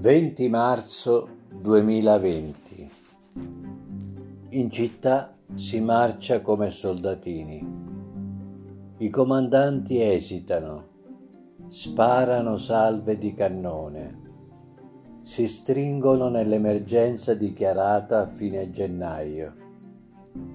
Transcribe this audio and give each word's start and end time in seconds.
20 0.00 0.48
marzo 0.48 1.28
2020 1.50 2.90
In 4.48 4.70
città 4.70 5.36
si 5.54 5.78
marcia 5.80 6.40
come 6.40 6.70
soldatini. 6.70 7.62
I 8.96 9.10
comandanti 9.10 10.00
esitano, 10.00 10.86
sparano 11.68 12.56
salve 12.56 13.18
di 13.18 13.34
cannone, 13.34 14.20
si 15.22 15.46
stringono 15.46 16.30
nell'emergenza 16.30 17.34
dichiarata 17.34 18.20
a 18.20 18.26
fine 18.26 18.70
gennaio, 18.70 19.54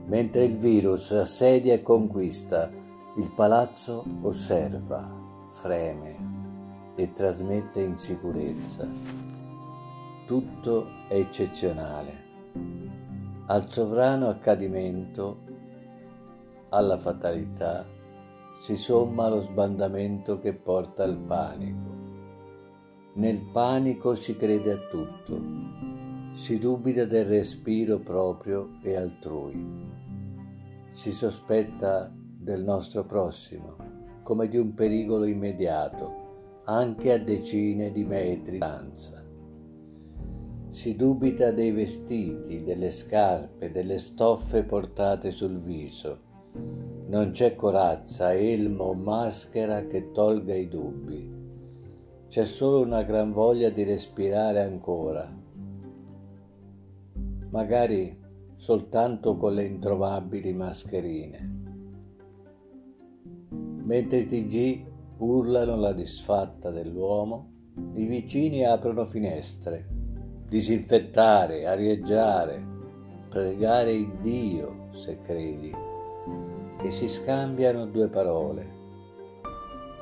mentre 0.07 0.45
il 0.45 0.57
virus 0.57 1.12
assedia 1.12 1.75
e 1.75 1.84
conquista, 1.84 2.71
il 3.17 3.31
palazzo 3.35 4.03
osserva, 4.23 5.07
freme 5.52 6.93
e 6.95 7.13
trasmette 7.13 7.81
insicurezza. 7.81 9.24
Tutto 10.25 10.88
è 11.07 11.17
eccezionale. 11.17 12.23
Al 13.45 13.70
sovrano 13.70 14.27
accadimento, 14.27 15.38
alla 16.70 16.97
fatalità, 16.97 17.85
si 18.59 18.75
somma 18.75 19.30
lo 19.30 19.41
sbandamento 19.41 20.39
che 20.39 20.53
porta 20.53 21.03
al 21.03 21.16
panico. 21.16 21.93
Nel 23.13 23.39
panico 23.52 24.16
si 24.16 24.35
crede 24.35 24.71
a 24.71 24.77
tutto, 24.89 25.39
si 26.33 26.57
dubita 26.57 27.05
del 27.05 27.25
respiro 27.25 27.99
proprio 27.99 28.80
e 28.81 28.95
altrui, 28.95 29.63
si 30.91 31.11
sospetta 31.11 32.11
del 32.11 32.63
nostro 32.63 33.05
prossimo 33.05 33.75
come 34.23 34.47
di 34.47 34.57
un 34.57 34.73
pericolo 34.73 35.25
immediato 35.25 36.63
anche 36.63 37.13
a 37.13 37.19
decine 37.19 37.91
di 37.91 38.03
metri 38.03 38.53
di 38.53 38.57
distanza. 38.57 39.25
Si 40.76 40.94
dubita 40.94 41.52
dei 41.52 41.72
vestiti, 41.72 42.62
delle 42.62 42.92
scarpe, 42.92 43.72
delle 43.72 43.98
stoffe 43.98 44.64
portate 44.64 45.31
sul 45.31 45.58
viso. 45.62 46.20
Non 47.08 47.31
c'è 47.31 47.56
corazza, 47.56 48.34
elmo 48.34 48.84
o 48.84 48.94
maschera 48.94 49.88
che 49.88 50.12
tolga 50.12 50.53
i 50.53 50.68
dubbi. 50.68 51.31
C'è 52.28 52.44
solo 52.44 52.81
una 52.81 53.03
gran 53.03 53.31
voglia 53.31 53.70
di 53.70 53.84
respirare 53.84 54.64
ancora, 54.64 55.34
magari 57.52 58.20
soltanto 58.58 59.38
con 59.38 59.53
le 59.53 59.64
introvabili 59.64 60.52
mascherine. 60.52 61.64
Mentre 63.50 64.18
i 64.18 64.26
TG 64.26 64.86
urlano 65.20 65.78
la 65.78 65.94
disfatta 65.94 66.70
dell'uomo, 66.70 67.53
i 67.94 68.03
vicini 68.06 68.66
aprono 68.66 69.06
finestre, 69.06 69.94
disinfettare, 70.47 71.65
arieggiare, 71.65 72.63
pregare 73.29 73.91
il 73.91 74.09
Dio 74.21 74.88
se 74.91 75.19
credi, 75.25 75.73
e 76.81 76.91
si 76.91 77.09
scambiano 77.09 77.85
due 77.85 78.07
parole. 78.07 78.73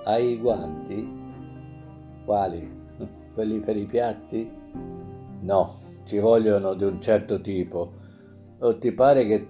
Hai 0.04 0.32
i 0.32 0.38
guanti? 0.38 1.22
Quali? 2.26 2.72
Quelli 3.34 3.60
per 3.60 3.78
i 3.78 3.86
piatti? 3.86 4.52
No, 5.42 5.80
ci 6.04 6.20
vogliono 6.20 6.74
di 6.74 6.84
un 6.84 7.00
certo 7.02 7.42
tipo. 7.42 7.92
O 8.60 8.78
ti 8.78 8.92
pare 8.92 9.26
che 9.26 9.48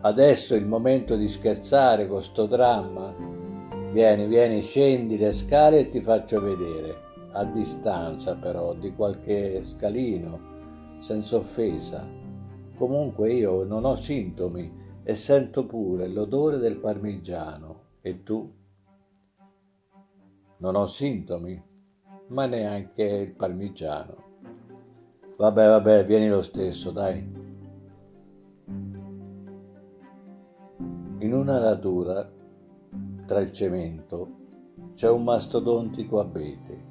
adesso 0.00 0.54
è 0.54 0.58
il 0.58 0.66
momento 0.66 1.16
di 1.16 1.28
scherzare 1.28 2.06
con 2.06 2.22
sto 2.22 2.46
dramma? 2.46 3.14
Vieni, 3.92 4.26
vieni, 4.26 4.60
scendi 4.60 5.18
le 5.18 5.32
scale 5.32 5.80
e 5.80 5.88
ti 5.88 6.00
faccio 6.00 6.40
vedere, 6.40 6.96
a 7.32 7.44
distanza 7.44 8.34
però, 8.36 8.74
di 8.74 8.94
qualche 8.94 9.62
scalino, 9.62 10.96
senza 10.98 11.36
offesa. 11.36 12.06
Comunque 12.76 13.32
io 13.32 13.64
non 13.64 13.84
ho 13.84 13.94
sintomi 13.94 15.00
e 15.02 15.14
sento 15.14 15.66
pure 15.66 16.08
l'odore 16.08 16.58
del 16.58 16.76
parmigiano. 16.76 17.86
E 18.00 18.22
tu? 18.22 18.52
Non 20.58 20.74
ho 20.74 20.86
sintomi, 20.86 21.62
ma 22.28 22.46
neanche 22.46 23.02
il 23.02 23.32
parmigiano. 23.32 24.26
Vabbè, 25.36 25.66
vabbè, 25.68 26.04
vieni 26.04 26.28
lo 26.28 26.42
stesso, 26.42 26.90
dai. 26.90 27.46
In 31.20 31.32
una 31.32 31.58
natura 31.58 32.30
tra 33.26 33.40
il 33.40 33.52
cemento 33.52 34.36
c'è 34.94 35.10
un 35.10 35.22
mastodontico 35.24 36.18
abete, 36.20 36.87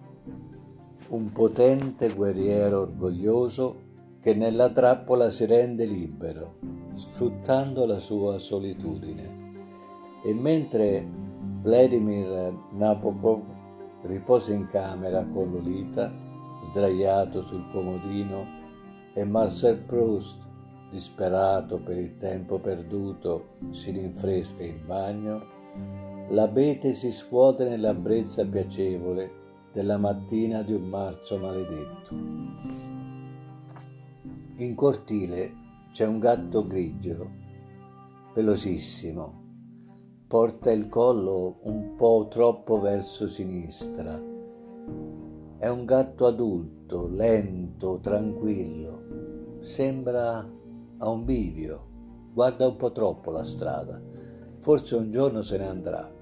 un 1.10 1.32
potente 1.32 2.14
guerriero 2.14 2.82
orgoglioso 2.82 3.86
che 4.22 4.34
nella 4.34 4.70
trappola 4.70 5.32
si 5.32 5.46
rende 5.46 5.86
libero, 5.86 6.58
sfruttando 6.96 7.86
la 7.86 8.00
sua 8.00 8.40
solitudine. 8.40 9.46
E 10.24 10.34
mentre 10.34 11.08
Vladimir 11.62 12.54
Nabokov 12.72 13.42
riposa 14.04 14.54
in 14.54 14.68
camera 14.70 15.26
con 15.26 15.52
Lolita, 15.52 16.12
sdraiato 16.70 17.42
sul 17.42 17.70
comodino, 17.72 18.56
e 19.14 19.24
Marcel 19.24 19.78
Proust, 19.78 20.38
disperato 20.92 21.80
per 21.80 21.98
il 21.98 22.18
tempo 22.18 22.60
perduto, 22.60 23.56
si 23.72 23.92
rinfresca 23.92 24.64
in 24.64 24.86
bagno, 24.86 25.56
L'abete 26.30 26.92
si 26.94 27.12
scuote 27.12 27.70
nella 27.70 27.94
brezza 27.94 28.46
piacevole 28.46 29.37
della 29.78 30.00
mattina 30.00 30.64
di 30.64 30.74
un 30.74 30.90
marzo 30.90 31.38
maledetto. 31.38 32.16
In 34.56 34.74
cortile 34.74 35.54
c'è 35.92 36.08
un 36.08 36.18
gatto 36.18 36.66
grigio, 36.66 37.30
pelosissimo. 38.34 39.46
Porta 40.28 40.72
il 40.72 40.90
collo 40.90 41.60
un 41.62 41.96
po' 41.96 42.26
troppo 42.28 42.80
verso 42.80 43.28
sinistra. 43.28 44.20
È 45.60 45.68
un 45.68 45.86
gatto 45.86 46.26
adulto, 46.26 47.08
lento, 47.08 48.00
tranquillo. 48.02 49.60
Sembra 49.60 50.40
a 50.98 51.08
un 51.08 51.24
bivio. 51.24 51.86
Guarda 52.34 52.68
un 52.68 52.78
po' 52.78 52.92
troppo 52.92 53.30
la 53.30 53.44
strada. 53.44 54.02
Forse 54.58 54.96
un 54.96 55.12
giorno 55.12 55.44
se 55.44 55.60
ne 55.60 55.68
andrà 55.68 56.17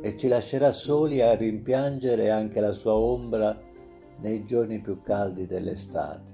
e 0.00 0.16
ci 0.16 0.28
lascerà 0.28 0.72
soli 0.72 1.20
a 1.20 1.34
rimpiangere 1.34 2.30
anche 2.30 2.60
la 2.60 2.72
sua 2.72 2.94
ombra 2.94 3.58
nei 4.20 4.44
giorni 4.44 4.80
più 4.80 5.02
caldi 5.02 5.46
dell'estate. 5.46 6.28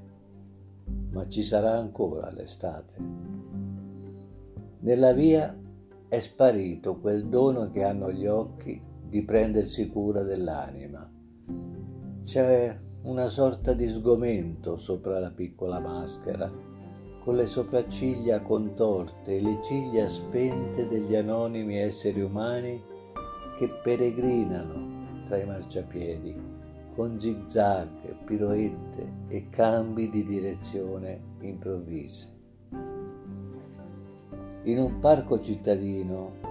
Ma 1.10 1.26
ci 1.28 1.42
sarà 1.42 1.76
ancora 1.76 2.30
l'estate. 2.30 2.94
Nella 4.80 5.12
via 5.12 5.56
è 6.08 6.18
sparito 6.20 6.98
quel 6.98 7.26
dono 7.26 7.70
che 7.70 7.82
hanno 7.82 8.12
gli 8.12 8.26
occhi 8.26 8.80
di 9.08 9.24
prendersi 9.24 9.88
cura 9.88 10.22
dell'anima. 10.22 11.10
C'è 12.22 12.78
una 13.02 13.28
sorta 13.28 13.72
di 13.72 13.88
sgomento 13.88 14.76
sopra 14.76 15.18
la 15.18 15.30
piccola 15.30 15.80
maschera, 15.80 16.52
con 17.24 17.34
le 17.34 17.46
sopracciglia 17.46 18.42
contorte 18.42 19.36
e 19.36 19.40
le 19.40 19.58
ciglia 19.62 20.06
spente 20.06 20.86
degli 20.86 21.16
anonimi 21.16 21.78
esseri 21.78 22.20
umani 22.20 22.94
che 23.56 23.68
peregrinano 23.68 25.24
tra 25.26 25.38
i 25.38 25.46
marciapiedi 25.46 26.34
con 26.94 27.20
zigzag, 27.20 28.24
piroette 28.24 29.12
e 29.28 29.50
cambi 29.50 30.08
di 30.08 30.24
direzione 30.24 31.20
improvvisi. 31.40 32.26
In 34.62 34.78
un 34.78 34.98
parco 34.98 35.38
cittadino 35.38 36.44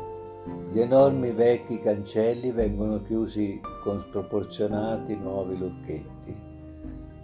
gli 0.72 0.80
enormi 0.80 1.32
vecchi 1.32 1.80
cancelli 1.80 2.52
vengono 2.52 3.02
chiusi 3.02 3.60
con 3.84 4.00
sproporzionati 4.08 5.16
nuovi 5.16 5.58
lucchetti. 5.58 6.36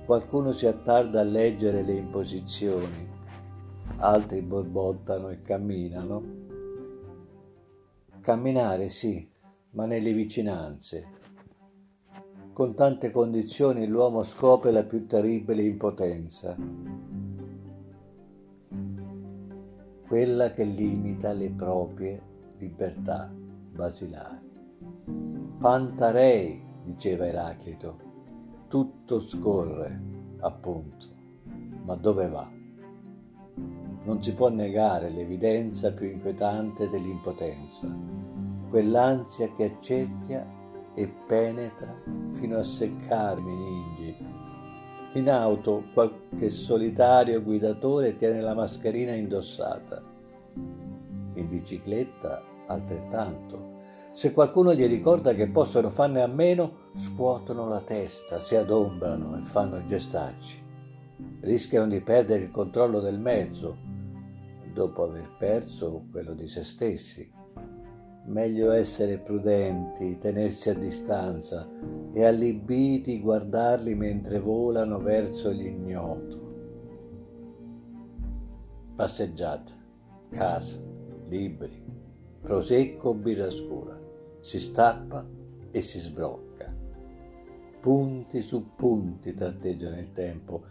Qualcuno 0.03 0.51
si 0.51 0.65
attarda 0.65 1.19
a 1.19 1.23
leggere 1.23 1.83
le 1.83 1.93
imposizioni, 1.93 3.07
altri 3.97 4.41
borbottano 4.41 5.29
e 5.29 5.41
camminano. 5.43 6.39
Camminare 8.19 8.89
sì, 8.89 9.29
ma 9.71 9.85
nelle 9.85 10.13
vicinanze. 10.13 11.19
Con 12.53 12.75
tante 12.75 13.11
condizioni 13.11 13.87
l'uomo 13.87 14.23
scopre 14.23 14.71
la 14.71 14.83
più 14.83 15.07
terribile 15.07 15.63
impotenza, 15.63 16.55
quella 20.07 20.51
che 20.51 20.63
limita 20.65 21.31
le 21.31 21.49
proprie 21.51 22.21
libertà 22.57 23.31
basilari. 23.33 24.49
Pantarei, 25.57 26.61
diceva 26.83 27.25
Eraclito, 27.25 27.99
tutto 28.67 29.21
scorre, 29.21 30.01
appunto, 30.39 31.05
ma 31.85 31.95
dove 31.95 32.27
va? 32.27 32.49
Non 34.03 34.21
si 34.21 34.33
può 34.33 34.49
negare 34.49 35.09
l'evidenza 35.09 35.93
più 35.93 36.07
inquietante 36.07 36.89
dell'impotenza 36.89 38.50
quell'ansia 38.71 39.53
che 39.53 39.65
accerchia 39.65 40.47
e 40.95 41.07
penetra 41.27 41.93
fino 42.31 42.57
a 42.57 42.63
seccare 42.63 43.39
i 43.39 43.43
meningi, 43.43 44.17
In 45.13 45.29
auto 45.29 45.83
qualche 45.93 46.49
solitario 46.49 47.43
guidatore 47.43 48.15
tiene 48.15 48.39
la 48.39 48.55
mascherina 48.55 49.11
indossata. 49.11 50.01
In 50.55 51.49
bicicletta 51.49 52.41
altrettanto. 52.67 53.79
Se 54.13 54.31
qualcuno 54.31 54.73
gli 54.73 54.85
ricorda 54.87 55.33
che 55.33 55.49
possono 55.49 55.89
farne 55.89 56.21
a 56.21 56.27
meno, 56.27 56.91
scuotono 56.95 57.67
la 57.67 57.81
testa, 57.81 58.39
si 58.39 58.55
adombrano 58.55 59.37
e 59.37 59.45
fanno 59.45 59.83
gestacci. 59.85 60.63
Rischiano 61.41 61.87
di 61.87 61.99
perdere 61.99 62.43
il 62.43 62.51
controllo 62.51 63.01
del 63.01 63.19
mezzo, 63.19 63.77
dopo 64.73 65.03
aver 65.03 65.29
perso 65.37 66.05
quello 66.09 66.33
di 66.33 66.47
se 66.47 66.63
stessi. 66.63 67.40
Meglio 68.23 68.71
essere 68.71 69.17
prudenti, 69.17 70.17
tenersi 70.19 70.69
a 70.69 70.75
distanza 70.75 71.67
e 72.13 72.23
allibiti 72.23 73.19
guardarli 73.19 73.95
mentre 73.95 74.39
volano 74.39 74.99
verso 74.99 75.49
l'ignoto. 75.49 76.39
Passeggiata, 78.95 79.73
casa, 80.29 80.79
libri, 81.27 81.83
prosecco 82.39 83.15
birra 83.15 83.49
scura, 83.49 83.99
si 84.39 84.59
stappa 84.59 85.25
e 85.71 85.81
si 85.81 85.97
sbrocca. 85.97 86.71
Punti 87.79 88.41
su 88.43 88.75
punti 88.75 89.33
tratteggiano 89.33 89.97
il 89.97 90.11
tempo 90.11 90.63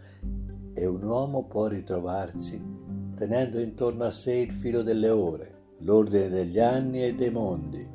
e 0.73 0.85
un 0.85 1.03
uomo 1.03 1.43
può 1.43 1.67
ritrovarsi 1.67 2.79
tenendo 3.21 3.59
intorno 3.59 4.05
a 4.05 4.11
sé 4.11 4.33
il 4.33 4.51
filo 4.51 4.81
delle 4.81 5.09
ore 5.09 5.60
l'ordine 5.83 6.29
degli 6.29 6.59
anni 6.59 7.03
e 7.03 7.15
dei 7.15 7.31
mondi. 7.31 7.87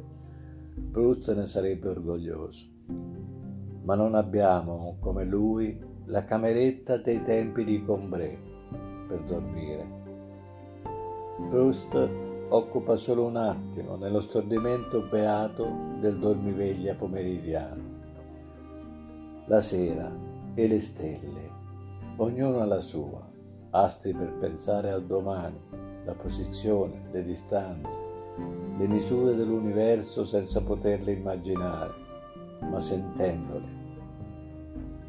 Proust 0.91 1.35
ne 1.35 1.47
sarebbe 1.47 1.88
orgoglioso. 1.88 2.65
Ma 3.83 3.94
non 3.94 4.15
abbiamo, 4.15 4.97
come 5.00 5.25
lui, 5.25 5.79
la 6.06 6.25
cameretta 6.25 6.97
dei 6.97 7.23
tempi 7.23 7.65
di 7.65 7.85
Combray 7.85 8.38
per 9.09 9.21
dormire. 9.23 10.05
Proust 11.50 12.09
occupa 12.49 12.97
solo 12.97 13.27
un 13.27 13.37
attimo 13.37 13.97
nello 13.97 14.21
stordimento 14.21 15.06
beato 15.09 15.69
del 16.00 16.19
dormiveglia 16.19 16.94
pomeridiano. 16.94 17.94
La 19.47 19.61
sera 19.61 20.11
e 20.55 20.67
le 20.67 20.81
stelle, 20.81 21.50
ognuno 22.17 22.61
alla 22.61 22.81
sua, 22.81 23.25
astri 23.71 24.12
per 24.12 24.33
pensare 24.38 24.91
al 24.91 25.05
domani, 25.05 25.59
la 26.06 26.14
posizione, 26.14 27.08
le 27.11 27.25
distanze, 27.25 27.99
le 28.79 28.87
misure 28.87 29.35
dell'universo 29.35 30.25
senza 30.25 30.62
poterle 30.62 31.12
immaginare, 31.12 31.93
ma 32.61 32.81
sentendole. 32.81 33.85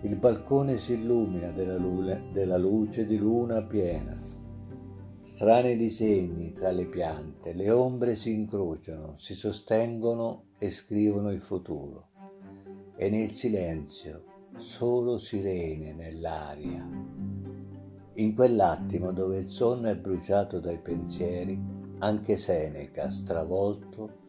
Il 0.01 0.15
balcone 0.15 0.77
si 0.77 0.93
illumina 0.93 1.51
della, 1.51 1.77
lune, 1.77 2.29
della 2.31 2.57
luce 2.57 3.05
di 3.05 3.17
luna 3.17 3.61
piena. 3.61 4.19
Strani 5.21 5.77
disegni 5.77 6.51
tra 6.53 6.71
le 6.71 6.85
piante, 6.85 7.53
le 7.53 7.69
ombre 7.69 8.15
si 8.15 8.33
incrociano, 8.33 9.13
si 9.17 9.35
sostengono 9.35 10.45
e 10.57 10.71
scrivono 10.71 11.31
il 11.31 11.41
futuro. 11.41 12.07
E 12.95 13.09
nel 13.11 13.31
silenzio 13.33 14.23
solo 14.55 15.19
sirene 15.19 15.93
nell'aria 15.93 17.26
in 18.17 18.33
quell'attimo 18.33 19.11
dove 19.11 19.37
il 19.37 19.51
sonno 19.51 19.89
è 19.89 19.95
bruciato 19.95 20.59
dai 20.59 20.79
pensieri, 20.79 21.59
anche 21.99 22.35
Seneca, 22.35 23.11
stravolto, 23.11 24.25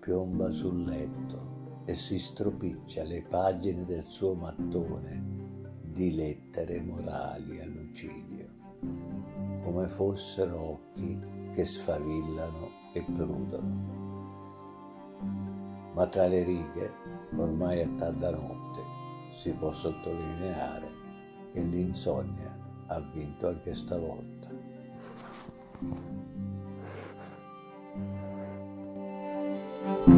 piomba 0.00 0.50
sul 0.52 0.84
letto 0.84 1.82
e 1.84 1.94
si 1.94 2.18
stropiccia 2.18 3.02
le 3.02 3.22
pagine 3.28 3.84
del 3.84 4.06
suo 4.06 4.34
mattone 4.34 5.34
di 5.82 6.14
lettere 6.14 6.80
morali 6.80 7.60
a 7.60 7.66
lucidio, 7.66 8.48
come 9.62 9.86
fossero 9.88 10.58
occhi 10.58 11.18
che 11.52 11.64
sfavillano 11.64 12.70
e 12.94 13.02
prudono. 13.02 13.94
Ma 15.92 16.06
tra 16.06 16.26
le 16.26 16.42
righe, 16.42 16.90
ormai 17.36 17.82
a 17.82 17.88
tarda 17.96 18.30
notte, 18.30 18.80
si 19.34 19.50
può 19.52 19.72
sottolineare 19.72 20.88
che 21.52 21.60
l'insonnia 21.60 22.55
ha 22.86 23.00
vinto 23.12 23.48
anche 23.48 23.74
stavolta. 23.74 24.54
thank 29.84 30.15